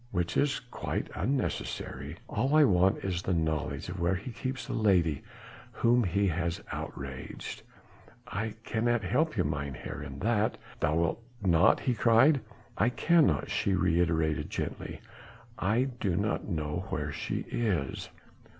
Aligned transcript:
"Which 0.09 0.35
is 0.35 0.59
quite 0.59 1.11
unnecessary. 1.13 2.17
All 2.27 2.55
I 2.55 2.63
want 2.63 3.03
is 3.05 3.21
the 3.21 3.35
knowledge 3.35 3.87
of 3.87 3.99
where 3.99 4.15
he 4.15 4.31
keeps 4.31 4.65
the 4.65 4.73
lady 4.73 5.21
whom 5.71 6.03
he 6.05 6.25
has 6.27 6.59
outraged." 6.71 7.61
"I 8.27 8.55
cannot 8.63 9.03
help 9.03 9.37
you, 9.37 9.43
mynheer, 9.43 10.01
in 10.01 10.17
that." 10.17 10.57
"Thou 10.79 10.95
wilt 10.95 11.23
not!" 11.43 11.81
he 11.81 11.93
cried. 11.93 12.41
"I 12.79 12.89
cannot," 12.89 13.51
she 13.51 13.75
reiterated 13.75 14.49
gently. 14.49 15.01
"I 15.59 15.83
do 15.99 16.15
not 16.17 16.47
know 16.47 16.85
where 16.89 17.11
she 17.11 17.41
is." 17.51 18.09